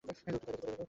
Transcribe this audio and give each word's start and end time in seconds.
লোকটি 0.03 0.21
তা 0.25 0.31
রেখে 0.33 0.51
চলে 0.53 0.57
গেল। 0.63 0.79